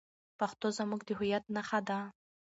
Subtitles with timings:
[0.39, 1.99] پښتو زموږ د هویت نښه ده.